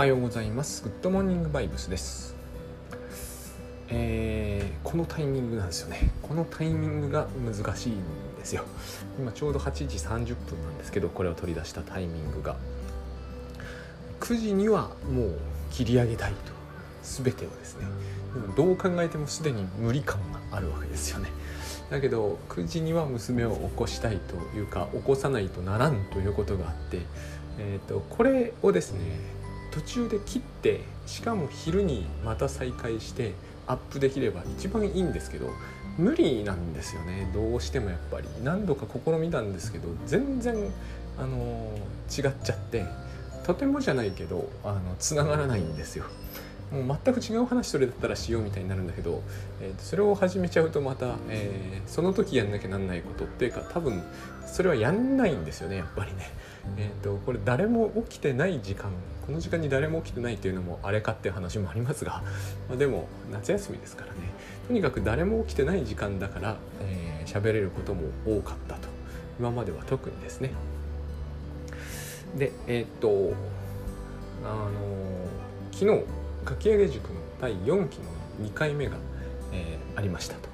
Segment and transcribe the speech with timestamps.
[0.00, 0.82] はようございます。
[0.82, 2.34] グッドモーニングバイブスです。
[3.90, 6.10] えー、このタイミングなんですよね。
[6.22, 8.02] このタイミングが難しいん
[8.38, 8.64] ですよ。
[9.18, 12.56] 今ちょうど8時30分なんですけどこれを取り出したタイミングが。
[14.20, 15.38] 9時にはもう
[15.70, 16.38] 切り上げたいと
[17.02, 17.84] 全てをですね。
[18.32, 21.28] でもどう考えてもすでに無理感があるわけですよね。
[21.90, 27.02] だけど9時には娘を起こしたいというか起こさないとならんということがあって、
[27.58, 29.39] えーと、これをですね
[29.70, 33.32] 途中で切ってしかも昼にまた再開して
[33.66, 35.50] アップできれば一番いいんですけど
[35.96, 40.56] 無理なんですよねどうしてもやっぱり何度か試みたんですけど全然
[41.18, 41.72] あの
[42.08, 42.86] 違っちゃって
[43.44, 46.04] とてもじゃないけどあの繋がらないんですよ。
[46.70, 49.22] もう全く違う話それだったらしようみたいになるんだけど、
[49.60, 54.00] えー、それを始めちゃうとまた、えー、その時やんなきゃなんないことっていうか多分
[54.46, 56.30] それはやんないんですよねやっぱりね。
[56.76, 58.90] えーと、これ誰も起きてない時間
[59.26, 62.22] この時間に誰も起きてないっていうのもあれかっていう話もありますが、
[62.68, 64.18] まあ、でも夏休みですからね
[64.66, 66.56] とにかく誰も起きてない時間だから
[67.26, 68.88] 喋、えー、れることも多かったと
[69.38, 70.50] 今までは特にですね。
[72.36, 73.34] でえっ、ー、と
[74.44, 74.70] あの
[75.72, 76.04] 昨日
[76.44, 78.04] かき上げ塾の第4期の
[78.42, 78.96] 2回目が、
[79.52, 80.48] えー、ありましたと。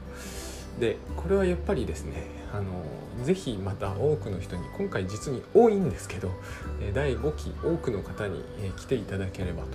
[0.78, 6.30] でこれはやっぱりですねあのぜひまた多くの人に今回実に多いんですけど
[6.94, 8.42] 第5期多くの方に
[8.78, 9.68] 来ていただければと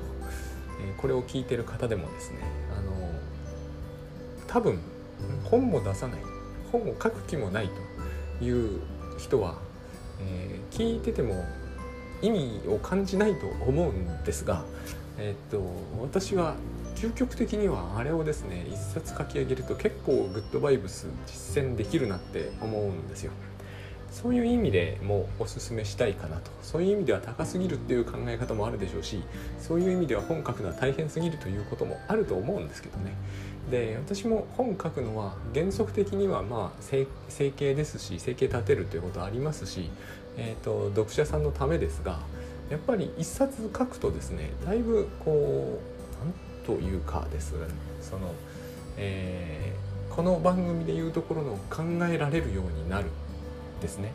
[0.97, 2.39] これを聞いてる方でもですね
[2.75, 2.91] あの
[4.47, 4.79] 多分
[5.43, 6.21] 本も出さない
[6.71, 7.69] 本を書く気もない
[8.39, 8.81] という
[9.19, 9.59] 人は、
[10.19, 11.45] えー、聞いてても
[12.23, 14.63] 意味を感じないと思うんですが
[15.19, 15.61] えっと
[16.01, 16.55] 私は
[17.01, 23.31] 究極的にはあれをですね一冊書き上げると結構グッドバイブス実践できるなって思うんですよ。
[24.11, 29.23] そういう意味でもおすすめしたいかなとそういう意味では高すぎるっていう考え方もあるでしょうし
[29.57, 33.13] そういう意味では本書くのは大変すぎるということもあると思うんですけどね
[33.71, 37.07] で私も本書くのは原則的にはまあ整
[37.51, 39.89] 形ですし整形立てるということはありますし、
[40.35, 42.19] えーと読者さんのためですが
[42.69, 45.90] やっぱり一冊書くとですねだいぶこう
[46.65, 47.53] というかです。
[48.01, 48.33] その、
[48.97, 53.07] えー、この番組でいうところの考えられるようになる
[53.81, 54.11] ですね。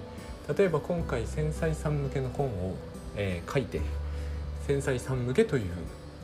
[0.56, 2.76] 例えば今回繊細さん向けの本を、
[3.16, 3.80] えー、書いて
[4.66, 5.64] 繊細さん向けという、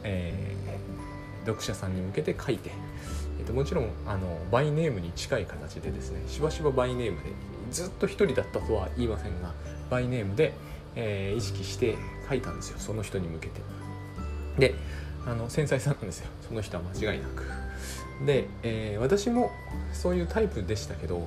[0.05, 2.71] えー、読者さんに向けて書いて、
[3.41, 7.31] えーと、もちろんあのバイネームに近い形でですねしばしばバイネームで
[7.71, 9.53] ずっと一人だったとは言いませんが
[9.91, 10.53] バイネームで、
[10.95, 11.97] えー、意識して
[12.29, 12.79] 書いたんですよ。
[12.79, 13.61] その人に向けて。
[14.59, 14.75] で
[15.27, 16.29] あの繊細さんなんですよ。
[16.47, 17.45] その人は間違いなく。
[18.27, 19.51] で、えー、私も
[19.93, 21.27] そういうタイプでしたけど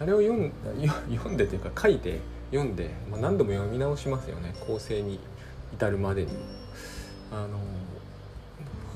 [0.00, 0.52] あれを読ん
[1.10, 2.18] 読んでというか書いて
[2.50, 4.54] 読んで、まあ、何度も読み直しますよね。
[4.66, 5.18] 構成に
[5.72, 6.32] 至るまでに。
[7.32, 7.58] あの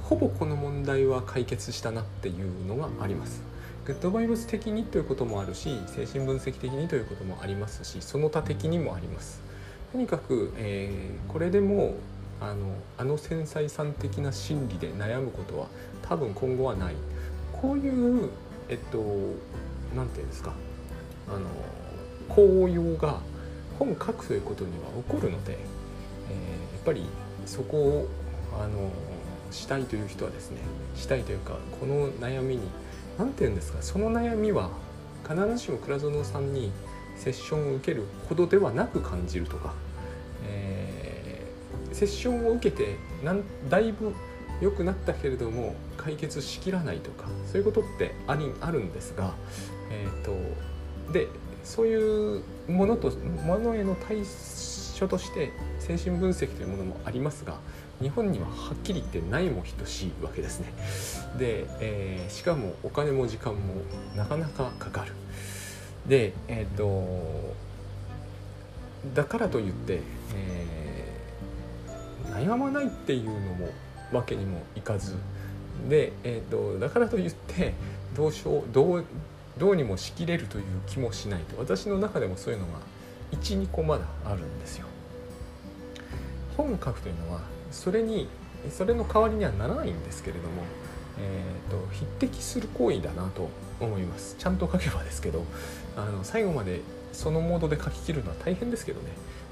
[0.05, 3.43] ほぼこの問題は解決したなっていうのがあります。
[3.85, 9.41] グッドバイブス的にということもあるし精神分析的にということもありますしその他的にもあります。
[9.93, 11.95] とにかく、えー、これでも
[12.41, 15.67] あのあの繊細さん的な心理で悩むことは
[16.03, 16.95] 多分今後はない。
[17.53, 18.31] こういう
[18.69, 18.99] えっと
[19.95, 20.55] 何て言うんですか。
[21.29, 21.47] あの
[22.29, 23.21] 効用が
[23.79, 25.59] 本書くということには起こるので、えー、や
[26.81, 27.07] っぱり
[27.47, 28.09] そこを
[28.61, 28.91] あの
[29.51, 30.59] したいという人はですね
[30.95, 32.63] したいというかこの悩みに
[33.19, 34.71] 何て言うんですかその悩みは
[35.29, 36.73] 必ずしも倉園さんに
[37.17, 39.75] セッションを受けるほどではなく感じるとか、
[42.01, 44.15] セッションを受けてなんだいぶ
[44.63, 49.35] 良くなったけれども解決しきらないとかそういうことってありあるんですが、
[49.91, 51.29] えーと、で
[51.63, 54.23] そういうものとものへの対
[54.99, 57.59] 処として精神分析というものもありますが
[58.01, 60.73] 日本にははっきり言ってないも等しいわけですね。
[61.39, 63.61] で、えー、しかもお金も時間も
[64.17, 65.13] なかなかかかる。
[66.07, 67.55] でえっ、ー、と
[69.15, 70.01] だからといって、
[70.35, 70.90] えー、
[72.41, 73.69] 悩まないっていうのも
[74.13, 75.15] わけにもいかず。
[75.89, 77.75] で、えーと、だからといって
[78.15, 79.05] どうしようどう
[79.59, 81.59] どうにもしきれるという気もしないと。
[81.59, 82.73] 私の中でもそういうのが
[83.33, 84.87] 12個まだあるんですよ。
[86.57, 87.41] 本を書くというのは
[87.71, 88.29] それに
[88.71, 90.63] それの代わりにはならないんですけれども、
[91.19, 93.49] えーと、匹敵する行為だなと
[93.81, 94.37] 思います。
[94.39, 95.45] ちゃんと書けばですけど
[95.97, 96.81] あの最後まで
[97.13, 99.09] そのモードで書き切るのは大変ですけどね。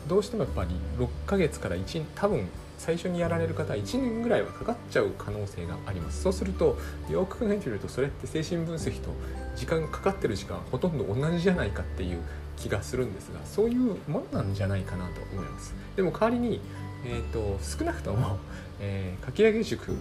[0.06, 2.49] どうしてもやっぱり6ヶ月から1多分
[2.79, 6.23] 最初にやられる方は1年ぐらいはかかっちゃう可能性があります。
[6.23, 6.79] そうすると
[7.11, 9.11] よく考えてみるとそれって精神分析と
[9.57, 12.21] 時間かかってる時間ほとんど同じじゃないかっていう
[12.57, 15.75] 気がするんですがそういうものなんじゃないかなと思います。
[15.97, 16.61] でも代わりに
[17.05, 18.39] えーと、少なくとも、
[18.81, 19.93] えー、かき上げ塾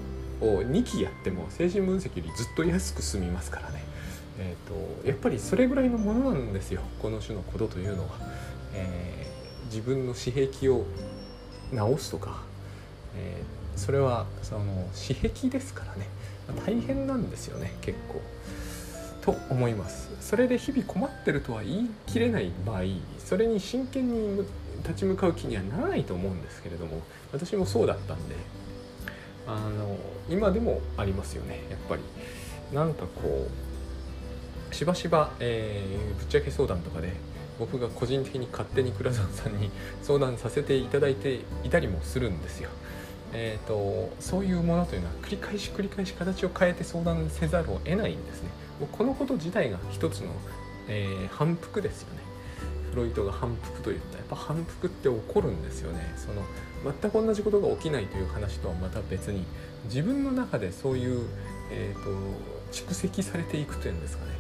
[0.41, 3.83] を2期やっても精神分析よりずっと安く済みますからね、
[4.39, 6.81] えーと、やっぱりそれぐらいのものなんですよ。
[6.99, 8.09] この種のことというのは、
[8.73, 10.85] えー、自分の私癖を
[11.71, 12.43] 直すとか、
[13.17, 16.07] えー、それはその私癖ですからね
[16.65, 18.21] 大変なんですよね結構。
[19.27, 22.83] と思いますそれで日々困ってるとは言い切れない場合
[23.19, 24.45] それに真剣に
[24.83, 27.01] 立ち向かう気にはならないと思うんですけれども
[27.33, 28.35] 私もそうだったんで
[29.45, 29.97] あの
[30.29, 32.01] 今でもありますよねやっぱり
[32.73, 33.47] なんかこ
[34.71, 37.11] うしばしば、えー、ぶっちゃけ相談とかで
[37.59, 39.71] 僕が個人的に勝手に倉沢さんに
[40.03, 42.69] 相談させていただいていたりもするんですよ。
[43.33, 48.49] えーと、そういうものというのは繰り返し繰り返し形を変えて相談せざるを得ないんですね。
[48.79, 50.31] もうこのこと自体が一つの、
[50.87, 52.21] えー、反復ですよね。
[52.91, 56.13] フロイトが反復と言ったやっぱ反復って起こるんですよね。
[56.15, 56.41] その
[56.83, 59.45] 全く同じことが起きないという話とはまた別に
[59.85, 61.27] 自分の中でそういう、
[61.71, 62.09] えーと、
[62.71, 64.31] 蓄積されていくというんですかね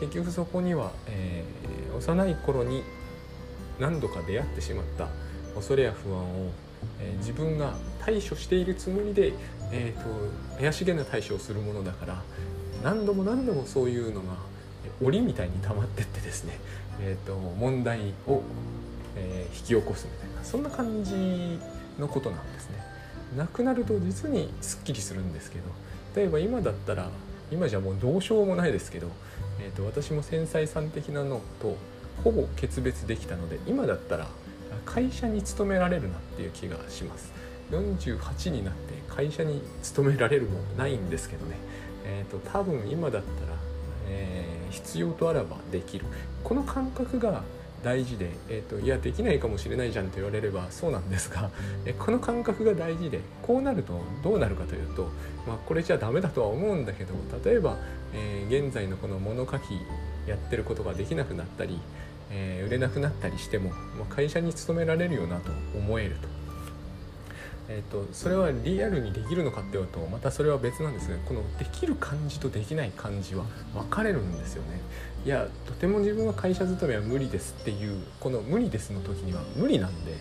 [0.00, 2.82] 結局そこには、えー、幼い頃に
[3.78, 5.08] 何度か出会ってしまった
[5.54, 6.50] 恐れや不安を
[7.00, 9.32] え、自分が対処しているつもりで、
[9.72, 12.22] えーと、怪しげな対処をするものだから
[12.82, 14.36] 何度も何度もそういうのが
[15.02, 16.58] 檻みたいに溜まってってですね、
[17.00, 18.42] えーと、問題を、
[19.16, 21.58] えー、引き起こすみたいなそんな感じ
[21.98, 22.76] のことなんですね。
[23.36, 25.64] なくなると実にすっきりするんですけど
[26.14, 27.08] 例えば今だったら
[27.50, 29.08] 今じゃもうどうしようもないですけど、
[29.60, 31.76] えーと私も繊細さん的なのと
[32.22, 34.28] ほぼ決別できたので今だったら
[34.84, 37.32] 会社に勤められるなっていう気がします。
[37.70, 41.56] 48になって会社に勤められるもないんですけどね。
[42.04, 43.58] えーと、多分今だったら、
[44.08, 46.06] えー、必要とあらばできる。
[46.42, 47.42] この感覚が
[47.84, 51.50] 大事で、えーと、いやできないかもしれないじゃんと言われればそうなんですが、
[51.84, 55.10] えこの感覚が大事でこうなるとどうなるかというと、
[55.46, 57.12] まあ、これじゃダメだとは思うんだけど
[57.44, 57.76] 例えば、
[58.14, 59.74] えー、現在のこの物書き
[60.26, 61.78] やってることができなくなったり、
[62.30, 63.76] えー、売れなくなったりしても、ま
[64.10, 66.34] あ、会社に勤められるよなと思えると。
[67.68, 74.80] えーと、それはリアルにできるのかって言うとまたそれは別なんですがこのできる感じとできない感じは分かれるんですよね。
[75.24, 80.12] いやとても自分は会社勤めは無理ですっていうこの無理ですの時には無理なんで、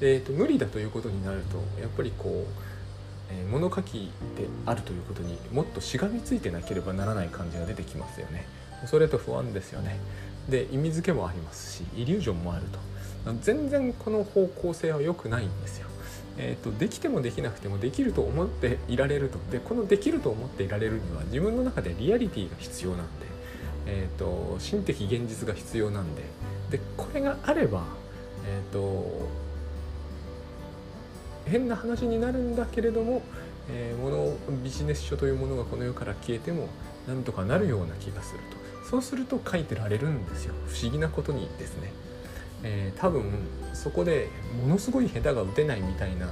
[0.00, 8.44] えーと、無理だということになるとやっぱりこう、え、物書きであるということにもっとしがみついてなければならない感じが出てきますよね。
[8.86, 10.00] それと不安ですよね。
[10.48, 12.78] で意味付けもありますしイリュージョンもあると
[13.42, 15.88] 全然この方向性は良くないんですよ。
[16.40, 23.26] えーと、できてもできなくてもできると思っていられるとでこのできると思っていられるには自分の中でリアリティが必要なんで、
[23.86, 26.22] えーと、心的現実が必要なんで
[26.70, 27.82] でこれがあれば、
[28.46, 29.28] えーと、
[31.46, 33.22] 変な話になるんだけれども、
[33.68, 36.68] えー、ものビジネス書というものがこの世から消えても
[37.08, 38.57] なんとかなるような気がすると。
[38.88, 40.54] そうすると書いてられるんですよ。
[40.66, 41.92] 不思議なことにですね、
[42.62, 43.24] えー、多分
[43.74, 44.30] そこで
[44.62, 46.30] ものすごい下手が打てないみたいな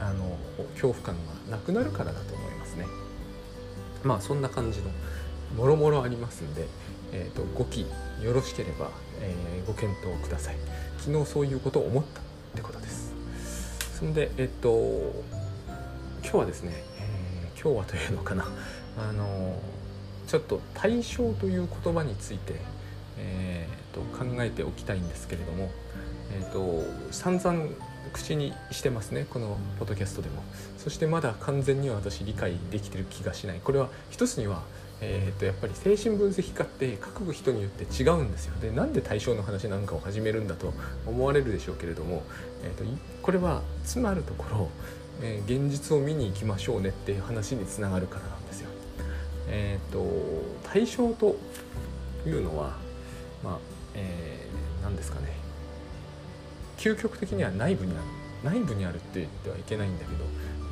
[0.00, 0.38] あの
[0.72, 1.16] 恐怖感
[1.50, 2.86] がなくなるからだと思いますね。
[4.04, 4.90] まあそんな感じの
[5.56, 6.66] もろもろありますんで、
[7.12, 7.86] えーと、ご記
[8.22, 8.90] よろしければ、
[9.20, 10.56] えー、ご検討ください。
[10.98, 12.22] 昨日そういうことを思ったっ
[12.54, 13.14] てことです。
[13.98, 15.12] そんでえっ、と
[16.22, 18.48] 今日はですね、えー、今日はというのかな。
[18.96, 19.60] あの
[20.28, 22.54] ちょっと対象という言葉について、
[23.18, 25.70] えーと、考えておきたいんですけれども、
[26.38, 27.68] えーと、散々
[28.12, 30.42] 口にしてますねこのポッドキャストでも。
[30.76, 33.60] そしてまだ完全には私理解できてる気がしない。
[33.64, 34.62] これは一つには、
[35.00, 38.54] えーと、やっぱり精神分析家って書く人によって違うんですよ。
[38.60, 40.74] でなんで対象の話なんかを始めるんだと
[41.06, 42.22] 思われるでしょうけれども、
[42.62, 42.84] えー、と
[43.22, 44.68] これはつまるところ、
[45.22, 48.37] えー、現実を見に行きましょうねっていう話につながるから
[49.48, 50.04] えーと、
[50.62, 51.36] 対象と
[52.26, 52.76] いうのは、
[53.42, 53.58] まあ
[53.94, 55.28] えー、何ですかね。
[56.76, 58.02] 究極的には内部にある
[58.44, 60.24] 内部にあるって言ってはいけないんだけど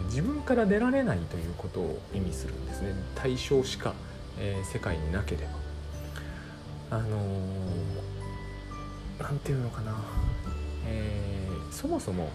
[0.04, 2.94] 自分から出られないということを意味するんですね。
[3.16, 3.92] 対象しか、
[4.38, 5.66] えー、世界になければ。
[6.88, 7.18] あの
[9.18, 9.92] 何、ー、て言うのかな、
[10.86, 12.30] えー、そもそも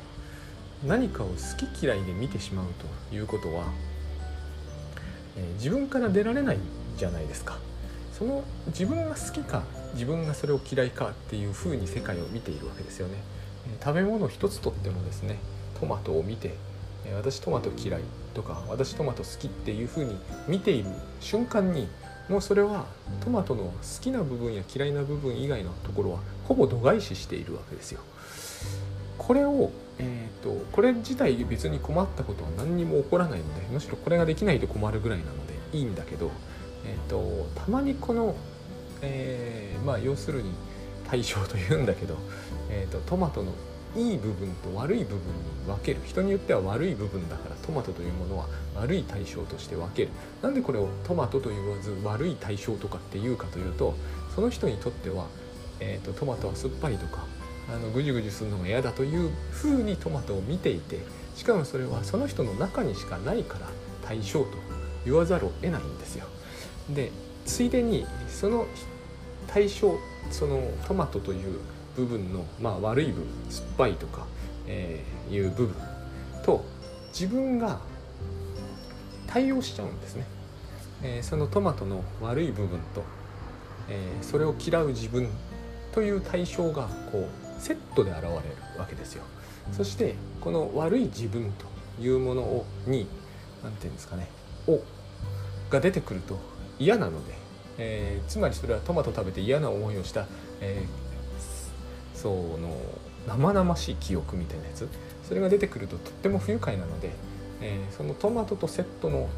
[0.86, 2.66] 何かを好き嫌いで見てしまう
[3.10, 3.66] ということは
[5.38, 6.58] え、自分から出られない
[6.98, 7.58] じゃないですか。
[8.22, 13.16] その自分が好きか自分がそれを嫌いかっていうふうに世界を見ているわけですよね、
[13.68, 15.40] え、食べ物一つとってもですね
[15.80, 16.54] トマトを見て、
[17.06, 18.02] え、私トマト嫌い
[18.36, 20.16] とか私トマト好きっていうふうに
[20.48, 21.88] 見ている瞬間に
[22.30, 22.86] もうそれは
[23.24, 23.72] トマトの好
[24.02, 28.02] きな部分や嫌いな部分以外のところはほぼ度外視しているわけですよ。
[29.22, 36.32] これを、えーと、これ自体別に困ったことは何にも起こらないのでむしろこれができないと困るぐらいなのでいいんだけど、
[36.88, 38.36] えーと、たまにこの、
[39.04, 40.52] えー、まあ要するに
[41.08, 42.18] 対象というんだけど、
[42.72, 43.54] えーと、トマトの
[43.96, 45.24] いい部分と悪い部分に
[45.68, 46.00] 分ける。
[46.04, 50.10] 人によっては悪い部分だからトマトというものは悪い対象として分ける。
[50.42, 53.94] なんでこれをトマトと言わず悪い対象とかっていうかというと
[54.34, 55.28] その人にとっては、
[55.80, 57.26] えーと、トマトは酸っぱいとか
[57.74, 61.00] あのぐじゅぐじゅするのが嫌だというふうにトマトを見ていて
[61.36, 63.68] しかもそれはその人の中にしかないから
[64.04, 64.48] 対象と
[65.06, 66.26] 言わざるを得ないんですよ。
[66.90, 67.12] で
[67.46, 68.68] ついでにその
[69.48, 69.98] 対象
[70.30, 71.60] そのトマトという
[71.96, 74.26] 部分の、まあ、悪い部分酸っぱいとか、
[74.68, 75.76] えー、いう部分
[76.44, 76.64] と
[77.10, 77.80] 自分が
[79.28, 80.26] 対応しちゃうんですね、
[81.04, 83.04] えー、そのトマトの悪い部分と、
[83.90, 85.30] えー、それを嫌う自分
[85.94, 88.34] という対象がこうセットで現れる
[88.78, 89.24] わけですよ。
[89.72, 93.08] そしてこの悪い自分というものをに
[93.64, 94.28] 何て言うんですかね
[94.68, 94.80] を
[95.70, 96.38] が出てくると
[96.80, 97.34] 嫌なので、
[97.78, 100.26] えー、つまりそれはトマト食べて嫌な思いをした、
[100.60, 102.76] えー、その
[103.28, 104.90] 生々しい記憶みたいなやつ
[105.24, 107.12] それが出てくるととっても不愉快なので、
[107.62, 109.30] えー、そのトマトとセットの、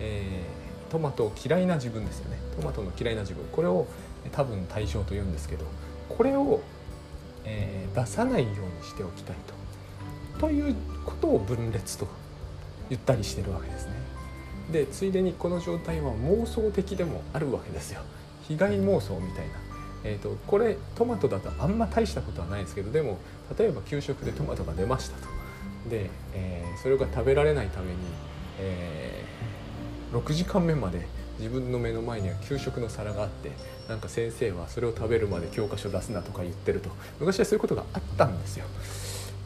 [0.00, 2.38] えー、トマトを嫌いな自分ですよね。
[2.60, 3.44] トマトの嫌いな自分。
[3.52, 3.86] これを
[4.32, 5.64] 多分対象と言うんですけど
[6.08, 6.60] これを、
[7.44, 9.36] えー、出さないようにしておきたい
[10.36, 12.06] とということを分裂と
[12.88, 13.92] 言ったりしてるわけですね。
[14.72, 18.02] でついでにこの状態は妄想的でもあるわけですよ。
[18.46, 19.68] 被害妄想みたいな。
[20.04, 23.18] えーと、これトマトだとあんま大したことはないですけどでも
[23.58, 25.26] 例えば給食でトマトが出ましたと
[25.90, 27.96] で、えー、それが食べられないために、
[28.60, 31.06] えー、6時間目まで
[31.38, 33.50] 自分の目の前には給食の皿があって
[33.88, 36.90] なんか先生はそれを食べるまで教科書出すなとか言ってると
[37.20, 38.66] 昔はそういうことがあったんですよ。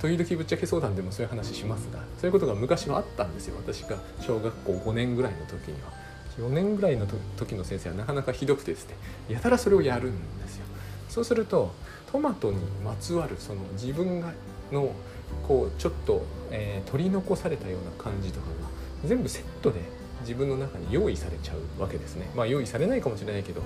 [0.01, 3.57] 時々ぶっちゃけ相談でもそういう話しますがそういうことが昔はあったんですよ。
[3.57, 6.03] 私が小学校5年ぐらいの時には。
[6.39, 7.07] 4年ぐらいの
[7.37, 8.95] 時の先生はなかなかひどくてですね
[9.29, 10.65] やたらそれをやるんですよ。
[11.09, 11.73] そうすると
[12.11, 14.33] トマトにまつわるその自分が
[14.73, 14.93] の
[15.47, 18.53] こうちょっと、えー、取り残されたような感じとかが
[19.05, 19.81] 全部セットで
[20.23, 22.31] 自分の中に用意されちゃうわけですね。
[22.35, 23.63] まあ用意されないかもしれないけど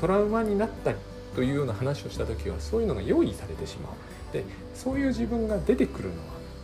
[0.00, 0.92] トラウマになった
[1.34, 3.92] というような話をした時はそういうのが用意されてしまう。
[4.32, 6.16] でそういう自分が出てくるのは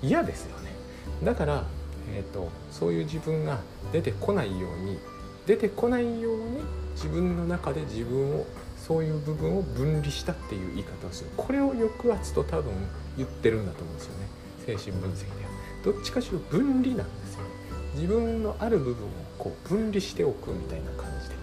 [0.03, 0.71] 嫌ですよね。
[1.23, 1.65] だから、
[2.13, 3.61] えーと、そういう自分が
[3.93, 4.99] 出てこないように
[5.47, 6.43] 出てこないように
[6.95, 11.31] 自分の中で自分をそういう部分を分離したっていう言い方をする。
[11.37, 12.73] これを抑圧と多分
[13.17, 14.29] 言ってるんだと思うんですよね。
[14.67, 15.55] 精神分析では。
[15.85, 17.41] どっちかしら分離なんですよ
[17.95, 21.35] 自分のある部分をこう分離しておくみたいな感じで。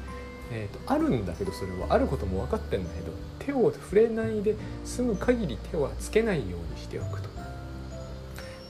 [0.54, 7.30] えーと、あるんだけどそれはあることも分かってんだけど手を触れないで済む限り手はつけないようにしておくと。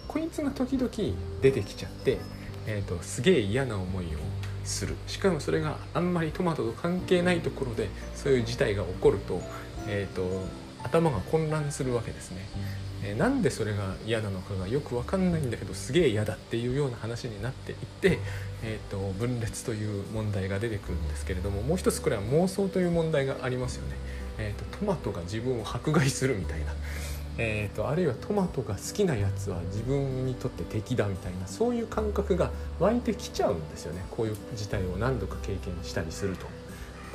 [0.07, 0.91] こいつが時々
[1.41, 2.19] 出てきちゃって、
[2.67, 4.09] えーと、すげえ嫌な思いを
[4.63, 4.95] する。
[5.07, 9.41] しかもそれがあんまりトマトと関係ないところでそういう事態が起こると,、
[9.87, 10.45] えーと
[10.83, 12.47] 頭が混乱するわけですね。
[13.03, 18.19] え、なんでそれが嫌なのかがよく分かんないんだけどすげえ嫌だっていうような話になっていって、
[18.63, 23.95] えーと、分裂という問題が出てくるんですけれどももう一つこれは妄想という問題がありますよね。
[24.37, 26.73] えーと、トマトが自分を迫害するみたいな。
[27.37, 36.45] えーと、あるいはトマトが好きなやつは自分にとって敵だみたいなそういう感覚が湧いてきちゃうんですよねこういう事態を何度か経験したりすると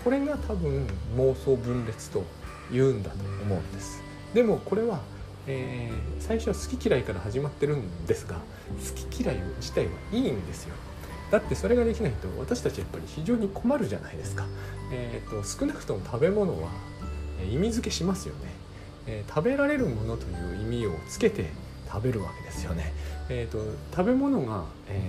[0.02, 2.24] これが多分妄想分裂と
[2.72, 4.02] 言うんだと思うんです
[4.32, 5.00] でもこれは
[5.46, 10.74] えー、最初は好き嫌いから始まってるんですが好き嫌い自体はいいんですよ。
[11.30, 14.46] だってそれができないと私たちやっぱり非常に困るじゃないですか、
[14.92, 16.70] えーと、少なくとも食べ物は
[17.52, 18.40] 意味付けしますよね、
[19.06, 21.50] えー、食べられるものという意味をつけて
[21.90, 22.92] 食べるわけですよね、
[23.28, 23.58] えーと、
[23.90, 25.00] 食べ物が、え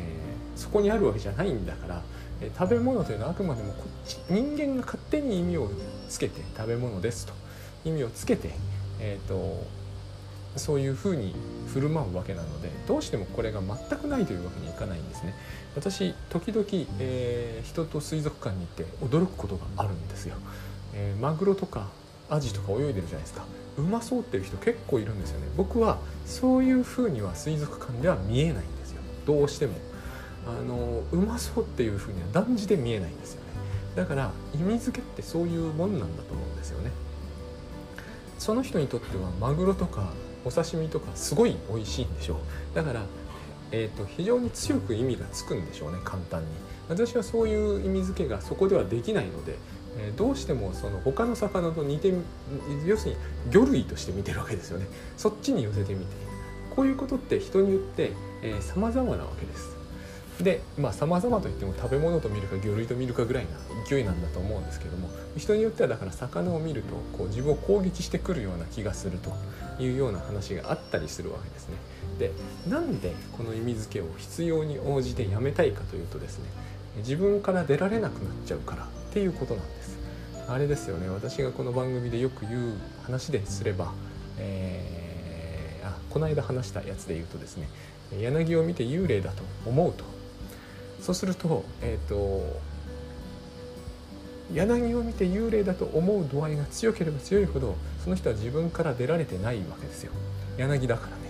[0.56, 2.02] ー、そこにあるわけじゃないんだから、
[2.42, 5.70] え、食べ物というのはあくまでもこっち人間が勝手に意味を
[6.10, 7.34] つけて食べ物ですと。
[7.86, 8.50] 意味をつけて、
[9.00, 9.66] えーと
[10.58, 11.34] そういうふうに
[11.74, 15.34] 振る舞うわけなのでどうしてもこれが全くないというわけにいかないんですね。
[15.76, 16.66] 私時々、
[17.00, 20.36] えー、人と水族館に行って驚くことがあるんですよ、
[20.94, 21.88] えー、マグロとか
[22.30, 23.46] アジとか泳いでるじゃないですか。
[23.78, 25.48] うまそうっていう人結構いるんですよね。
[25.56, 29.02] 僕はそういうふうには水族館では見えないんですよ。
[29.26, 29.74] どうしても。
[30.48, 33.48] あのうまそうっていうふうには断じて見えないんですよね。
[33.96, 36.92] だから意味付けってそういうもんなんだと思うんですよね。
[38.40, 40.14] その人にとってはマグロとか
[40.46, 42.76] お刺身とかすごい美味しいんでしょう。
[42.76, 43.02] だから、
[43.72, 46.48] えーと、非常に強く意味がつくんでしょうね簡単に。
[46.90, 49.56] 私はそういう意味付けがそこではできないので、
[49.98, 52.14] えー、どうしてもその他の魚と似て
[52.86, 53.18] 要するに
[53.52, 54.88] 魚類として見てるわけですよね。
[55.18, 56.28] そっちに寄せてみて。
[56.76, 58.12] こういうことって人によって
[58.62, 59.77] さまざまなわけです。
[60.42, 63.52] でまあ様々といっても食べ物と見るか魚類と見るかぐらいな
[63.86, 69.32] 勢いなんだと思うんですけども人によってはだから魚を見るとこう自分を攻撃してくるような気がすると
[69.82, 71.76] いうような話があったりするわけですね。
[72.20, 72.32] で
[72.68, 76.46] なんでこの意味付けを必要に応じてやめたいかというとですね
[76.98, 79.98] 自分から出られなくなっちゃうからっていうことなんです。
[80.50, 83.92] あれですよね私がこの番組でよく言う話ですれば、
[84.40, 87.68] えー、あこの間話したやつで言うとですね
[88.18, 90.17] 柳を見て幽霊だと思うと
[91.02, 92.60] そうすると,、えーと、
[94.54, 100.12] 柳を見て幽霊だと思う度合いが強ければ強いほどその人は自分から出られてないわけですよ。
[100.58, 101.28] 柳だからね。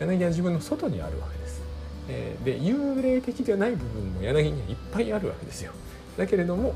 [0.00, 1.60] 柳は自分の外にあるわけです、
[2.08, 5.72] えー、で幽霊的ではない部分も柳にはいっぱいあるわけですよ。
[6.16, 6.74] だけれども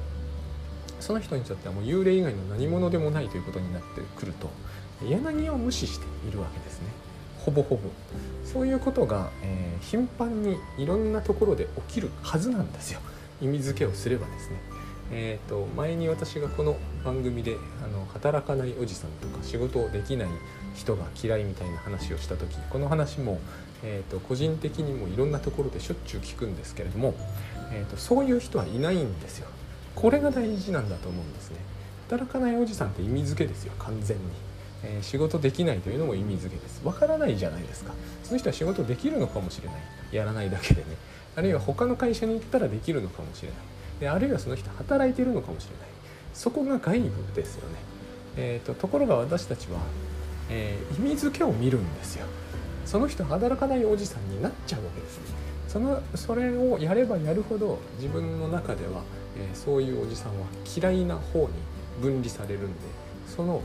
[0.98, 4.50] その人にとってはもう幽霊以外の何者でもないということになってくると
[5.04, 6.86] 柳を無視しているわけですね。
[7.44, 7.82] ほぼほぼ。
[8.44, 13.00] そういうことが、えー、頻繁にいろんなところで起きるはずなんですよ。
[13.40, 14.56] 意味付けをすればですね。
[15.10, 20.28] えーと、前に私がこの番組であの働かないおじさんとか仕事をできない
[20.74, 23.38] 人が嫌いみたいな話をした時この話も、
[23.82, 27.14] えーと、個人的にもいろんなところでしょっちゅう聞くんですけれども、
[27.72, 29.48] えーとそういう人はいないんですよ。
[29.94, 31.58] これが大事なんだと思うんですね。
[32.08, 34.22] 働かないおじさんって意味付けですよ完全に。
[34.84, 36.80] えー、仕事できないというのも意味付けです。
[36.84, 37.92] わからないじゃないですか。
[38.24, 39.76] その人は仕事できるのかもしれない。
[40.12, 40.96] やらないだけでね。
[41.36, 43.58] あるいは他の会社に行ったらできるのかもしれない。
[44.00, 45.88] であるいはその人働いてるのかもしれない。
[46.34, 47.76] そこが外部ですよね、
[48.36, 49.78] えーと、ところが私たちは、
[50.48, 52.26] えー、意味付けを見るんですよ。
[52.84, 55.20] その人働かないおじさんになっちゃうわけです
[55.68, 59.02] そのそれをやればやるほど自分の中では、
[59.38, 60.46] えー、そういうおじさんは
[60.76, 61.48] 嫌いな方に
[62.00, 62.78] 分離されるんで
[63.26, 63.62] その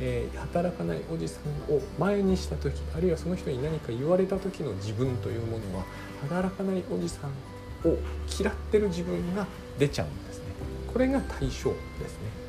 [0.00, 5.84] えー、働かないおじさんを前にした時あるいはその人に何か言われた時の自分というものは
[6.22, 7.30] 働かないおじさん
[7.88, 7.96] を
[8.40, 9.46] 嫌ってる自分が
[9.78, 10.44] 出ちゃうんですね。
[10.92, 12.40] これが対象ですね。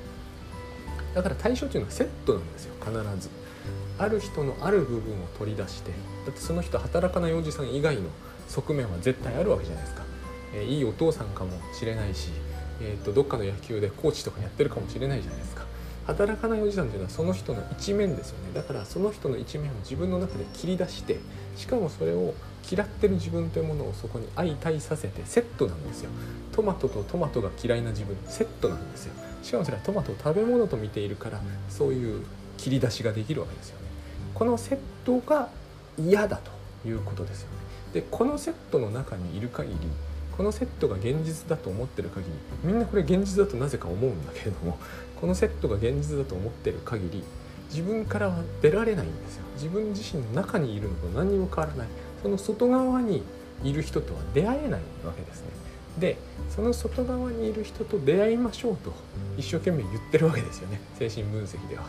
[1.14, 3.30] だから対象というのはセットなんですよ必ず
[3.98, 5.92] ある人のある部分を取り出して
[6.26, 8.04] だってその人働かないおじさん以外の
[8.48, 10.04] 側面は絶対あるわけじゃないですか、
[10.56, 12.30] えー、いいお父さんかもしれないし、
[12.82, 15.66] えーとどっかの野球でコーチとかやってるかもしれないじゃないですか。
[16.06, 18.54] 働かないおじさんというのはその人の一面ですよね。
[18.54, 21.20] だからその人の一面を自分の中で切り出して
[21.56, 22.34] しかもそれを
[22.70, 26.10] 嫌ってる自分というものをそこに相対させてセットなんですよ。
[26.52, 29.14] トマトとトマトが嫌いな自分セットなんですよ。
[29.44, 32.24] しかもそれはトマトを食べ物と見ているからそういう
[32.58, 33.88] 切り出しができるわけですよね。
[34.34, 35.50] このセットが
[35.98, 37.58] 嫌だということですよね。
[37.94, 39.76] でこのセットの中にいる限り
[40.38, 42.32] このセットが現実だと思ってる限り
[42.64, 44.78] みんなこれ現実だとなぜか思うんだけれども
[45.22, 47.24] このセットが現実だと思ってる限り
[47.70, 49.44] 自分からは出られないんですよ。
[49.56, 51.88] 自分自身の中にいるのと何にも変わらない。
[52.22, 53.24] その外側に
[53.64, 55.48] いる人とは出会えないわけですね。
[55.98, 56.18] で
[56.50, 58.94] その外側にいる人と出会いましょうと
[59.38, 60.82] 一生懸命言ってるわけですよね。
[61.00, 61.84] 精神分析では。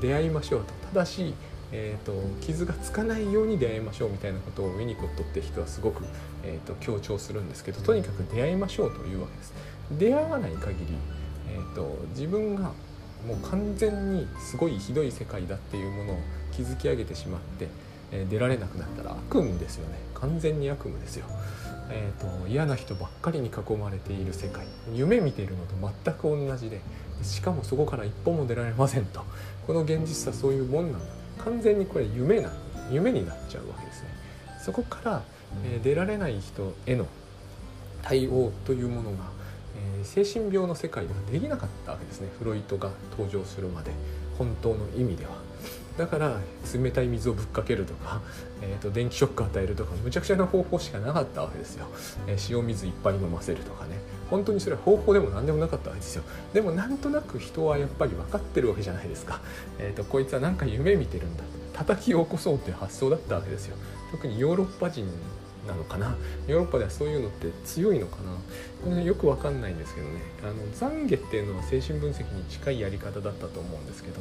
[0.00, 0.72] 出会いましょうと。
[0.92, 1.32] ただし
[1.76, 6.04] えーと、傷がつかないように出会いましょうみたいなことをウィニコットって人はすごく、
[6.44, 9.54] えーと、強調するんですけどとにかく出会いましょうというわけです。
[9.98, 10.96] 出会わない限り、
[11.54, 12.72] えーと、自分が
[13.26, 16.18] もう完全にすごいひどい世界だっていうものを
[16.52, 17.68] 築き上げてしまって、
[18.12, 19.98] えー、出られなくなったら悪夢ですよね。
[20.14, 21.26] 完全に悪夢ですよ、
[21.90, 24.66] えー、と嫌な人ばっかりに囲まれている世界。
[24.92, 26.80] 夢見ているのと全く同じで
[27.22, 29.22] しかもそこから一歩も出られませんと。
[29.66, 31.06] この現実はそういうもんなんだ。
[31.44, 32.50] 完全にこれ夢な
[32.90, 34.08] 夢になっちゃうわけですね。
[34.62, 35.22] そこから、
[35.64, 37.06] えー、出られない人への
[38.02, 39.16] 対応というものが、
[39.76, 42.28] えー、精神病の世界ではできなかったわけですね。
[42.38, 43.92] フロイトが登場するまで。
[44.38, 45.30] 本当の意味では。
[45.96, 46.40] だから
[46.74, 48.20] 冷たい水をぶっかけるとか、
[48.60, 51.86] えーと、電気ショックを与えるとかむちゃくちゃな方法しかなかったわけですよ、
[52.26, 54.00] えー、塩水いっぱい飲ませるとかね。
[54.28, 56.24] 本当にそれは方法でも何でもなかったわけですよ。
[56.52, 59.40] でもなんとなく人はやっぱり分かってるわけじゃないですか、
[59.78, 61.44] えーと、こいつは何か夢見てるんだ。
[61.74, 63.76] 叩き起こそうっていう発想だったわけですよ。
[64.10, 65.06] 特にヨーロッパ人
[65.66, 66.16] なのかな？
[66.46, 68.32] ヨーロッパではそういうのって強いのかな？
[68.84, 70.20] これ、よくわかんないんですけどね。
[70.42, 70.54] あの
[70.92, 74.20] 懺悔っていうのは精神分析に近いやり方だったと思うんですけど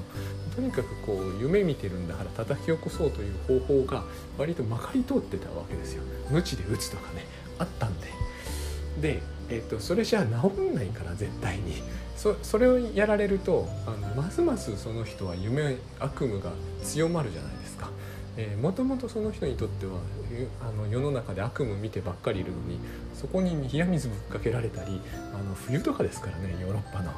[0.55, 4.03] とにかくこう夢見てるんだから叩き起こそうという方法が
[4.37, 6.03] 割とまかり通ってたわけですよ。
[6.29, 7.25] 無知で打つとかね
[7.59, 8.07] あったんで。
[9.01, 11.81] で、えーと、それじゃあ治んないから絶対に。
[12.15, 16.51] そそれをやられるとあのますますその人は夢悪夢が
[16.83, 17.62] 強まるじゃないですか。
[18.35, 19.93] えー、もともとその人にとっては
[20.61, 22.79] あの世の中で悪夢見てばっかりいるのに
[23.13, 24.99] そこに冷や水ぶっかけられたり
[25.33, 27.11] あの冬とかですからねヨーロッパの。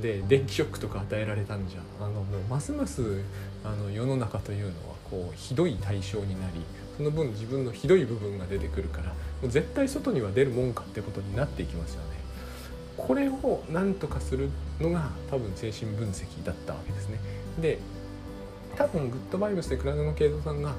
[0.00, 3.22] で電気ショックとか与えられたんじゃあのもうますます
[3.64, 6.60] あの世の中というのはこうひどい対象になり
[6.98, 12.16] その分自分のひどい部分が出てくるからもう絶対外には出るもんかってことになっていきますよね。
[12.96, 14.50] これを何とかする
[14.80, 17.18] のが多分精神分析だったわけですね。
[17.60, 17.78] で
[18.76, 20.74] 多分グッドバイブスで倉野慶三さんが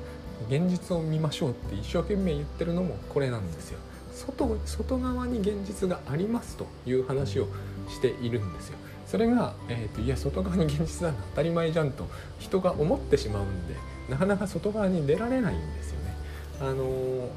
[0.49, 3.79] 現実を見ましょうって一生懸命言ってるのもこれなんですよ。
[4.13, 7.47] 外外側に現実がありますという話を
[7.89, 8.77] しているんですよ。
[9.05, 12.07] それが、えーと、いや外側に現実なんだ当たり前じゃんと
[12.39, 13.75] 人が思ってしまうんで
[14.09, 16.15] なかなか外側に出られないんですよね。
[16.59, 17.29] あのー、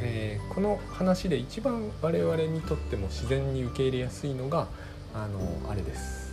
[0.00, 4.68] えー、この話で一番我々にとっても自然に受け入れやすいのが
[5.14, 6.23] あのー、あれです。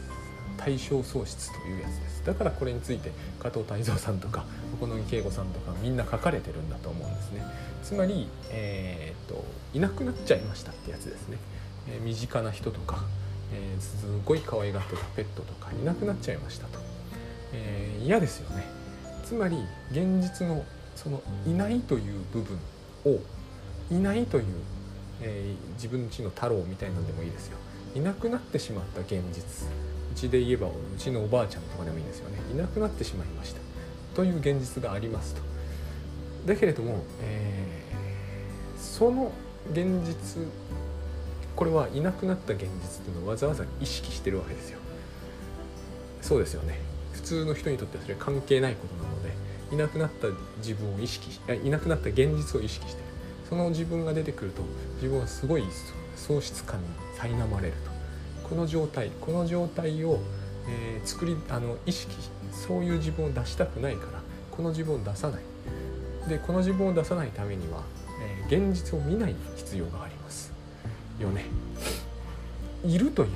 [0.63, 2.25] 対象喪失というやつです。
[2.25, 4.45] だからこれについて加藤泰造さんとか
[4.79, 7.43] 小野木恵子さんとかみんな書かれてるんだと思うんですね。
[7.83, 9.43] つまり、えー、っと
[9.73, 11.37] いなくなっちゃいましたってやつですね、
[11.89, 13.03] え身近な人とか
[13.53, 16.79] えー、すごい可愛がってたペットとかいなくなっちゃいましたと、
[17.53, 18.63] え、嫌ですよね。
[19.25, 19.57] つまり
[19.91, 22.57] 現実のそのいないという部分
[23.05, 23.19] を
[23.91, 24.43] いないという、
[25.21, 27.57] え、自分ちの太郎みたいなんでもいいですよ。
[27.93, 29.67] いなくなってしまった現実。
[30.11, 32.37] うちで言えばうちのおばあちゃんとかでもいいんですよね。
[32.53, 33.61] いなくなってしまいました。
[34.15, 35.41] という現実がありますと。
[36.45, 39.31] だけれども、えー、その
[39.71, 40.43] 現実
[41.55, 42.69] これはいなくなった現実っ
[43.03, 44.79] ていうのをわざわざ意識してるわけですよ。
[46.21, 46.79] そうですよね。
[47.13, 49.31] 普通の人にとってはそれは関係ないことなので
[49.71, 53.07] いなくなった自分を意識しいなくなった現実を意識してる。
[53.49, 54.61] その自分が出てくると
[54.95, 55.63] 自分はすごい
[56.15, 57.90] 喪失感に苛まれると。
[58.51, 60.19] この状態この状態を、
[60.67, 62.13] えー、作りあの意識
[62.51, 64.19] そういう自分を出したくないから
[64.51, 65.41] この自分を出さない。
[66.27, 67.81] でこの自分を出さないためには、
[68.49, 70.51] えー、現実を見ない必要があります。
[71.17, 71.45] よね。
[72.83, 73.29] いるという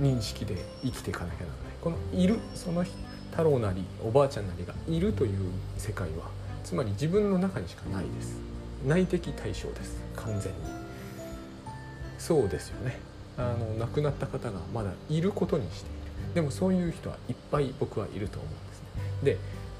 [0.00, 1.56] 認識で生きていかなきゃならない。
[1.82, 2.84] このいるその
[3.32, 6.30] 太郎なりおばあちゃんなりがいるという世界は
[6.62, 8.38] つまり自分の中にしかないです。
[8.86, 10.00] 内的対象です。
[10.14, 10.58] 完全に。
[12.20, 13.15] そうですよね。
[13.38, 16.34] あの亡くなった方がまだいることにしている。
[16.34, 18.86] でもそういう人はいっぱい僕はいると思うんですね。
[19.22, 19.38] で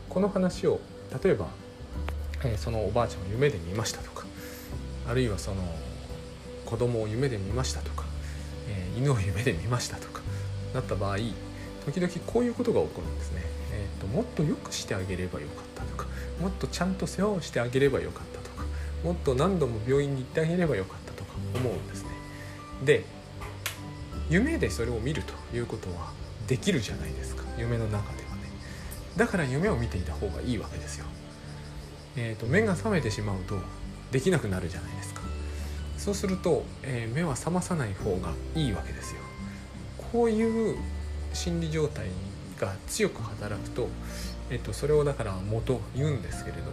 [0.08, 0.80] この話を
[1.22, 1.46] 例えば、
[2.44, 4.24] えー、そのおばあちゃんを夢で見ましたとか
[5.08, 5.62] あるいはその
[6.64, 8.04] 子供を夢で見ましたとか、
[8.68, 10.22] えー、犬を夢で見ましたとか
[10.74, 11.18] なった場合
[11.86, 13.42] 時々こういうことが起こるんですね、
[13.72, 16.06] えーと、もっと良くしてあげればよかったとか
[16.40, 18.64] もっとちゃんと世話をしてあげればよかったとか
[19.04, 22.08] もっと何度も病院に行ってあげればよかったとか思うんですね。
[22.84, 23.04] で
[24.28, 26.12] 夢でそれを見るということは
[26.46, 27.44] できるじゃないですか。
[27.58, 28.50] 夢の中ではね。
[29.16, 31.06] だから夢を見ていた方がいいわけですよ。
[32.16, 33.58] えーと目が覚めてしまうと
[34.10, 35.22] できなくなるじゃないですか。
[35.98, 39.20] そうすると、えー、目は覚まさない方がいいわけですよ。
[40.12, 40.76] こういう
[41.32, 42.06] 心理状態
[42.60, 43.88] が強く働くと、
[44.50, 46.70] えっと、それをだから元言うんですけれども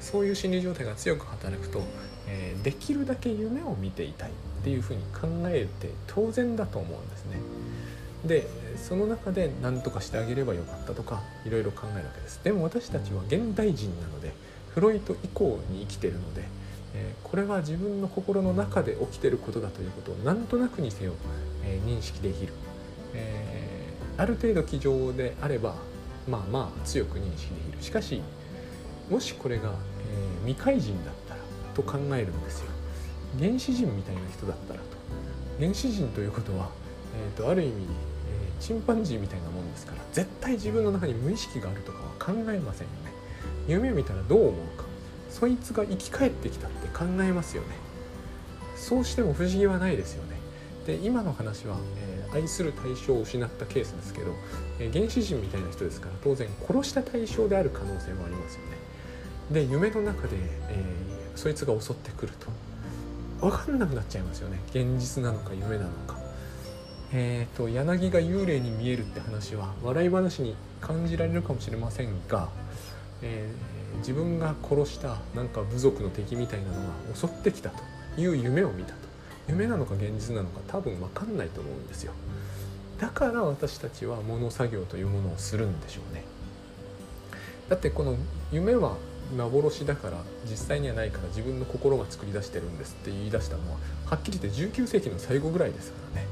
[0.00, 1.82] そういう心理状態が強く働くと、
[2.28, 4.32] えー、できるだけ夢を見ていたいっ
[4.64, 7.38] ていうふうに考えて当然だと思うんですね。
[8.24, 12.40] でその中で何とかしてあげればよかったとかいろいろ考えるわけです。
[12.42, 14.32] でも私たちは現代人なので
[14.74, 16.42] フロイト以降に生きてるので
[16.96, 21.12] えこれは自分の心の中で起きてることだということをなんとなくにせよ、
[21.64, 22.52] え認識できる、
[23.14, 25.74] えー、ある程度机上であれば
[26.28, 27.82] まあまあ強く認識できる。
[27.82, 28.20] しかし
[29.10, 31.14] もしこれが、え、未開人だっ
[31.76, 32.66] と考えるんですよ。
[33.38, 34.86] 原始人みたいな人だったらと。
[35.60, 36.70] 原始人ということは、
[37.14, 43.12] えーと、ある意味、えー、チンパンジーみたいなもんですから絶対自分の中に無意識があるとかは考えませんよね。
[43.68, 44.84] 夢を見たらどう思うか。
[45.30, 47.68] そいつが生き返ってきたって考えますよね。
[48.76, 50.36] そうしても不思議はないですよね。
[50.86, 54.32] で今の話は、えー、愛する対象を失ったケースですけど、
[54.78, 58.76] えー、原始人みたいな人ですから当然殺した対象である可能性もありますよね。
[59.50, 60.36] で夢の中で、
[60.68, 62.48] えー、そいつが襲ってくると。
[63.40, 64.58] 分かんなくなっちゃいますよね。
[64.70, 66.16] 現実なのか夢なのか。
[67.12, 72.48] えーと、と柳が幽霊に見えるって話は笑い話に感じられるかもしれませんが、
[73.22, 76.80] えー自分が殺したなんか部族の敵みたいなのが
[77.14, 77.82] 襲ってきたと
[78.20, 79.06] いう夢を見たと。
[79.48, 82.12] 夢なのか現実なのか多分分かんないと思うんですよ。
[82.98, 86.24] だから私たちは物作業というものをするんでしょうね。
[87.68, 88.16] だってこの
[88.52, 88.96] 夢は
[89.34, 96.26] 幻だから実際にはないから自分の心が作り出してるんですって言い出したのははっきり言って19世紀の最後ぐらいですからね。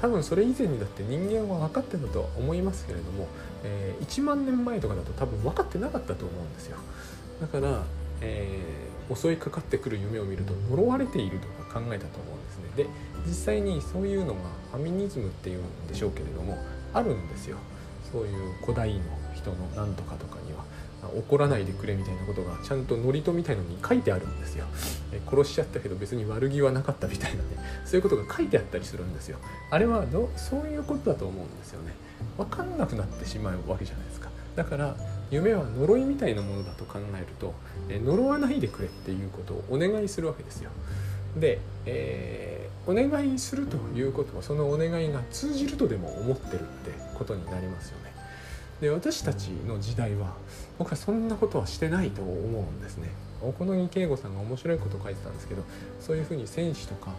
[0.00, 3.28] 多分それ以前にだって人間は分かってたとは思いますけれども、
[3.62, 6.78] えー、1万年前とかだと多分分かってなかったと思うんですよ。
[7.42, 7.82] だから、
[8.22, 12.84] えー、襲いかかってくる夢を見ると呪われているとか考えたと思うんですね。
[12.84, 12.86] で
[13.26, 14.40] 実際にそういうのが
[14.72, 16.56] ファミニズムっていうんでしょうけれども
[16.94, 17.58] あるんですよ。
[18.10, 19.02] そういう古代の
[19.34, 20.59] 人のなんとかとかには。
[21.08, 24.66] 怒らないでくれみたいなことがちゃんと祝詞みたいのに書いてあるんですよ、
[25.28, 27.48] 殺しちゃったけど別に悪気はなかったみたいなね。
[27.84, 29.38] そういうことが書いてあったりするんですよ。
[29.70, 31.94] あれはどそういうことだと思うんですよね。
[32.36, 34.30] 分かんなくなってしまうわけじゃないですか。
[34.56, 34.96] だから
[35.30, 37.54] 夢は呪いみたいなものだと考えると、
[37.88, 40.70] 呪わないでくれっていうことをお願いするわけですよ。
[41.38, 48.12] で、えー、お願いするということはそのお願いが通じるとでも思ってるってことになりますよね。
[48.80, 50.34] で私たちの時代は
[50.80, 53.10] 僕はそんなことはしてないと思うんですね。
[53.42, 55.62] 小此木圭吾さんが面白いことを書いてたんですけど
[56.00, 57.12] そういうふうに戦士とか、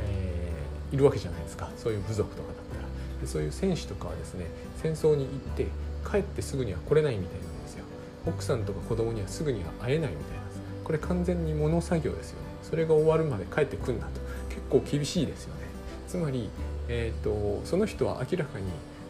[0.00, 1.68] えー、いるわけじゃないですか。
[1.76, 2.88] そういう部族とかだったら。
[3.20, 4.46] でそういう戦士とかはですね
[4.80, 5.66] 戦争に行って
[6.08, 7.84] 帰ってすぐには来れないみたいなんですよ。
[8.24, 10.60] 奥さんとか子供にはすぐには会えないみたいなんです。
[10.84, 12.46] これ完全に物作業ですよね。
[12.62, 14.20] それが終わるまで帰ってくんなと。
[14.48, 15.62] 結構厳しいですよね。
[16.06, 16.50] つまり、
[16.86, 18.66] えーとその人は明らかに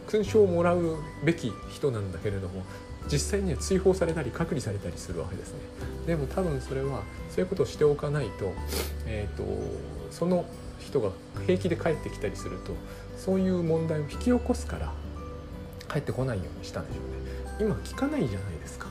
[0.07, 2.63] 勲章をもらうべき人なんだけれども
[3.11, 5.59] 実際には追放されたり隔離されたりするわけですね。
[6.05, 8.53] でも多分それはそういうことをしておかないと,、
[9.05, 9.43] えーと、
[10.11, 10.45] その
[10.79, 11.11] 人が
[11.45, 12.73] 平気で帰ってきたりすると
[13.17, 14.91] そういう問題を引き起こすから
[15.91, 17.73] 帰ってこないようにしたんでしょうね。
[17.73, 18.87] 今聞かないじゃないですか、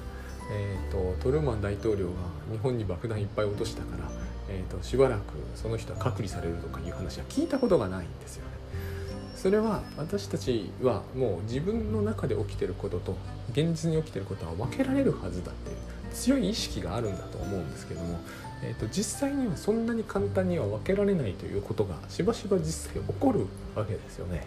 [0.53, 2.13] えーと、トルーマン大統領が
[2.53, 4.11] 日本に爆弾いっぱい落としたから、
[4.49, 5.23] えーとしばらく
[5.55, 8.58] その人は隔離されるとかいう話は聞いたことがないんですよね。
[9.41, 13.17] それは私たちはもう自分の中で起きてることと
[13.53, 15.77] 現実に起きてることは分けられるはずだっていう
[16.13, 18.19] 強い意識があるんだと思うんですけども、
[18.65, 23.47] えーと、実際にはそんなに簡単には分けられないということがしばしば実際起こる
[23.77, 24.45] わけですよね。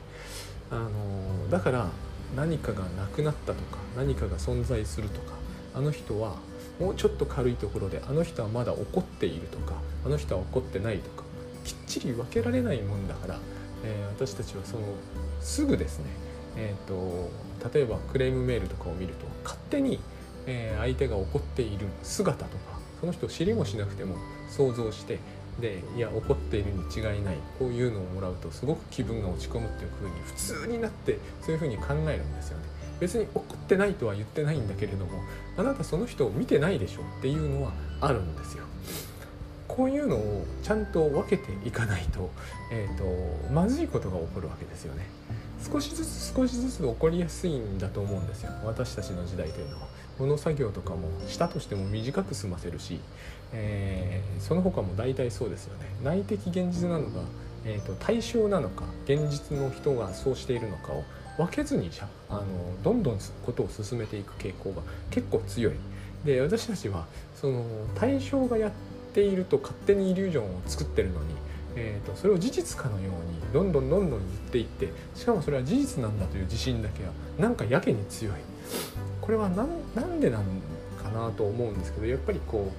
[0.69, 1.87] あのだから
[2.35, 5.33] 何かがなくなったとか何かが存在するとか
[5.73, 6.35] あの人は
[6.81, 9.75] もうちょっと軽いところであの人はまだ怒っているとか
[10.05, 11.23] あの人は怒ってないとか
[11.63, 13.39] きっちり分けられないもんだから
[13.83, 14.83] えー、私たちはその
[15.39, 16.05] すぐですね、
[16.57, 17.29] えーと、
[17.73, 19.99] 例えばクレームメールとかを見ると勝手に、
[20.45, 24.15] えー、相手が怒っている姿とかその人を知りもしなくても
[24.49, 25.19] 想像して
[25.59, 32.65] でいや怒っているに違いないこういうのをもらうとすごく気分が落ち込むっていうふうに普通になってそういうふうに考えるんですよね。
[32.99, 35.23] 別に怒ってないとは言ってないんだけれども
[35.57, 38.63] あなたその人を見てないでしょっていうのはあるんですよ。
[39.75, 42.29] こういうのをちゃんと分けていかないと,、
[42.71, 45.05] えーと、まずいことが起こるわけですよね。
[45.71, 48.51] 少しずつ少しずつ起こりやすいんだと思うんですよ。
[48.65, 49.87] 私たちの時代というのは。
[50.19, 52.99] 物作業とかもしたとしても短く済ませるし、
[53.53, 55.85] えー、その他も大体そうですよね。
[56.03, 57.21] 内的現実なのか、
[57.65, 61.03] えーと、対象なのか現実の人がそうしているのかを
[61.37, 61.89] 分けずに
[62.29, 62.43] あの
[62.83, 65.73] どんどんことを進めていく傾向が結構強い。
[66.25, 67.63] で私たちはその
[67.95, 71.35] 対象がやってていると勝手にイリュージョンを作ってるのに、
[71.75, 74.21] えーと、それを事実かのようにどんどんどんどん言っ
[74.51, 78.35] ていってしかもそれは事実なんだという自信だけはなんかやけに強い。
[79.21, 80.43] これは何でなん
[81.01, 82.71] かなと思うんですけどやっぱりこ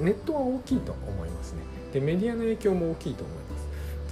[0.00, 1.60] うネットは大きいと思いますね。
[1.92, 3.62] でメディアの影響も大きいと思います。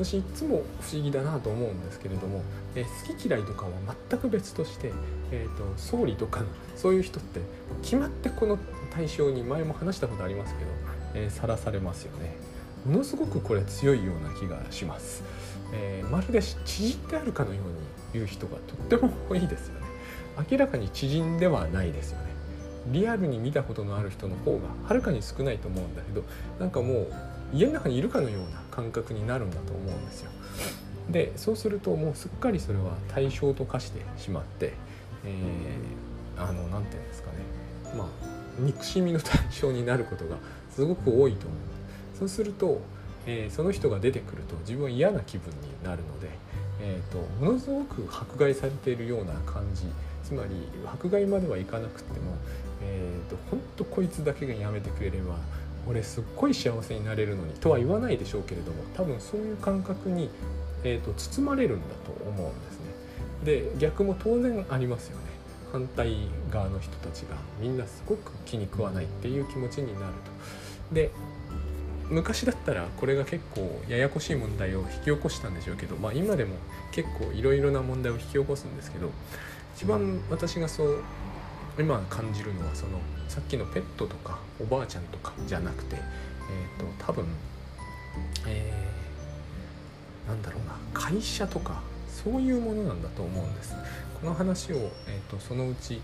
[0.04, 2.40] 私いつも不思議だなと思うんですけれども、
[2.74, 3.72] え好き嫌いとかは
[4.10, 4.92] 全く別として、
[5.30, 6.42] えーと総理とか
[6.74, 7.40] そういう人って
[7.82, 8.58] 決まってこの
[8.90, 10.70] 対象に前も話したことありますけど、
[11.14, 12.34] えー、されますよね。
[12.86, 15.22] ものすごくこれ強いような気がします、
[15.72, 17.72] えー、まるで縮んであるかのように
[18.14, 19.86] 言う人がとっても多いですよね。
[20.50, 22.30] 明らかに縮んではないですよね。
[22.86, 26.24] リアルに見たことのある人の方がはるかに少ないと思うんだけど
[26.58, 27.06] なんかもう
[27.52, 30.30] 家の中にいるかのような感覚になるんだと思うんですよ。
[31.10, 34.72] でそうするともうすっかりそれは対象と化してしまって、
[35.24, 37.36] えー、あの何て言うんですかね。
[37.96, 38.06] まあ
[38.58, 40.36] 憎しみの対象になることが
[40.70, 41.70] すごく多いと思う
[42.18, 42.80] そうすると、
[43.26, 46.28] えー、その人が出てくると自分は嫌な気分になるので、
[46.82, 49.84] えーと、ものすごく迫害されているような感じ
[50.22, 50.50] つまり
[50.86, 52.36] 迫害まではいかなくても、
[52.82, 55.36] えーと、と本当こいつだけがやめてくれれば
[55.88, 60.28] 俺すっごい幸せになれるのにとは言わないでしょうけれども多分そういう感覚に、
[60.84, 62.90] えーと包まれるんだと思うんですね。
[63.44, 65.29] で逆も当然ありますよね。
[65.72, 66.16] 反対
[66.50, 70.06] 側の人たちがみんなすごく気に食わないっていう気持ちになる
[70.88, 70.94] と。
[70.94, 71.10] で
[72.08, 76.56] 昔だったらこれが結構ややこしい問題を引き起こしたんでしょうけど、まあ、今でも
[76.90, 79.10] 結構いろいろな問題を引き起こすんですけど
[79.76, 81.04] 一番私がそう
[81.78, 87.26] 今感じるのはそのさっきのペットとかおばあちゃんとかじゃなくて、えーと、多分、
[88.48, 91.80] えー、なんだろうな会社とか
[92.24, 93.74] そういうものなんだと思うんです。
[94.20, 94.76] この話を、
[95.08, 96.00] えーと、そのうち、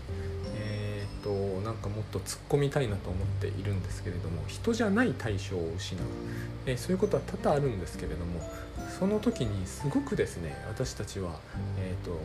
[0.55, 6.05] えーと、なんかもっと突っ込みたいなと思っているんですけれども人じゃない対象を失う、
[6.65, 8.41] えー、そういうことは多々あるんですけれども
[8.99, 11.39] その時にすごくですね私たちは、
[11.77, 12.17] えーと、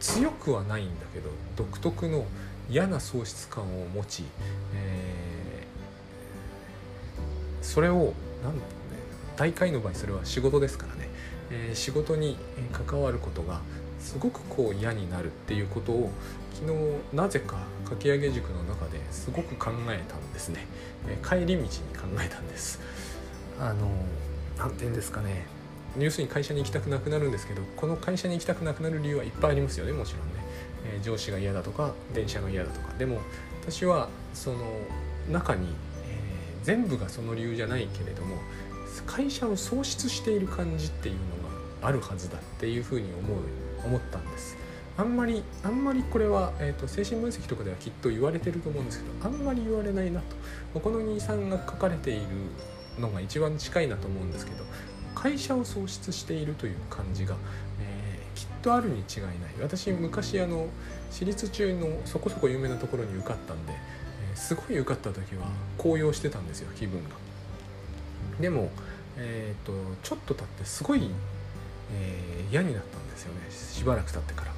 [0.00, 2.26] 強くはないんだけど独特の、
[2.68, 4.24] 嫌な喪失感を持ち、
[4.74, 8.60] えー、それを何て言うね
[9.36, 11.05] 大会の場合それは仕事ですからね、
[11.50, 12.36] えー、仕事に
[12.72, 13.60] 関わることが
[13.98, 16.10] すごくこう嫌になるっていうことを
[16.54, 20.66] 昨日なぜかかき上げ塾の中ですごく考えたんですね、
[21.08, 22.80] えー、帰り道に考えたんです。
[23.60, 23.88] あの
[24.58, 25.46] 何て言うんですかね。
[25.98, 30.44] 要するに会社に行きたくなくなるんですけどこの会社に行きたくなくなる理由はいっぱいありますよねもちろんね、
[30.84, 32.92] えー、上司が嫌だとか電車が嫌だとか。
[32.98, 33.18] でも
[33.62, 34.58] 私はその
[35.32, 35.68] 中に、
[36.06, 38.36] えー、全部がその理由じゃないけれども
[39.06, 41.35] 会社を喪失している感じっていうの
[41.86, 43.38] あるはずだっていうふうに思う
[43.84, 44.56] 思ったんです。
[44.96, 50.20] あんまりあんまりこれは、えーと、精神分析とかではきっと言われてると思うんですけどあんまり言われないな
[50.74, 50.80] と。
[50.80, 52.26] この23が書かれている
[52.98, 54.64] のが一番近いなと思うんですけど
[55.14, 57.36] 会社を創出しているという感じが、
[57.80, 59.34] えー、きっとあるに違いない。
[59.62, 60.66] 私昔あの
[61.10, 65.46] 私立中のそこそこ有名なところに受かったんで、えー、すごい受かった時は
[65.78, 67.10] 高揚してたんですよ気分が。
[68.40, 68.70] でも、
[69.16, 69.72] えーと、
[70.02, 71.10] ちょっと経ってすごい、
[71.92, 73.40] えー、嫌になったんですよね。
[73.50, 74.52] しばらく経ってから。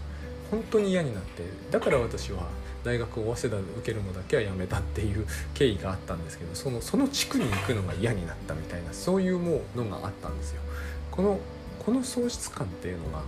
[0.51, 1.43] 本当に嫌になって。
[1.71, 2.49] だから私は
[2.85, 10.62] 大学を早稲田で受けるのだけはやめたっていう経緯があったんですけどそのその地区に行くのが嫌になったみたいなそういうもうのがあったんですよ。
[11.11, 11.38] この
[11.85, 13.23] この喪失感っていうのが、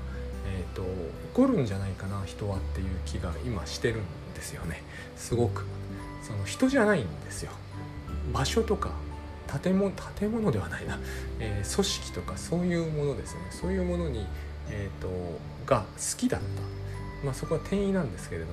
[0.47, 0.89] えーと、起
[1.35, 4.83] こるんじゃないかな人はっていう気が今してるんですよね。
[5.17, 5.65] すごく。
[6.23, 7.53] その人じゃないんですよ。
[8.33, 8.91] 場所とか
[9.59, 10.99] 建物建物ではないな、
[11.39, 13.41] えー、組織とかそういうものですね。
[13.51, 14.27] そういうものに、
[14.71, 15.09] えーと
[15.67, 17.27] が好きだった。
[17.27, 18.53] まあそこは転移なんですけれども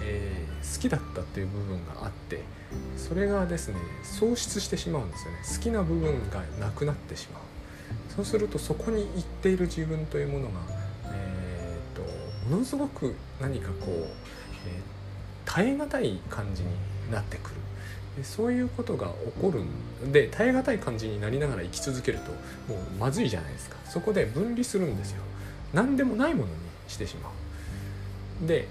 [0.00, 2.42] えー、好きだったっていう部分があって
[2.96, 5.38] それがですね喪失してしまうんですよね。
[5.56, 7.42] 好きな部分がなくなってしまう。
[8.14, 10.60] そうするとそこに行っている自分というものが、
[11.12, 14.06] えーと、ものすごく何かこう、えー、
[15.44, 16.68] 耐え難い感じに
[17.10, 17.56] なってくる。
[18.16, 19.62] でそういうことが起こる
[20.06, 22.30] んで耐え難い感じになりながら生き続けると
[22.72, 23.76] もうまずいじゃないですか。
[23.84, 25.22] そこで分離するんですよ。
[25.74, 26.52] 何でもないものに
[26.88, 27.30] してしま
[28.42, 28.46] う。
[28.46, 28.68] で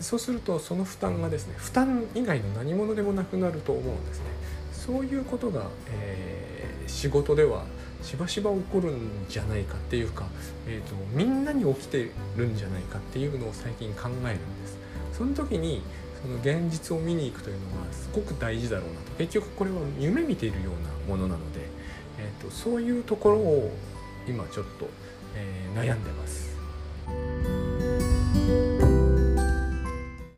[0.00, 4.24] そうするとその負担がですね負担以外の何物でもなくなると思うんですね。
[4.72, 7.64] そういうことが、えー、仕事では
[8.02, 10.26] しばしば起こるんじゃないかっていうか、
[10.68, 14.76] えーと、みんなに起きてるんじゃないかっていうのを最近考えるんです。
[15.12, 15.82] その時に
[16.22, 19.12] その現実を見に行くというのがすごく大事だろうなと。
[19.18, 21.60] 結局これは夢見ているようなものなので、
[22.18, 23.72] えーと、とそういうところを
[24.26, 24.88] 今ちょっと、
[25.34, 26.45] えー、悩んでます。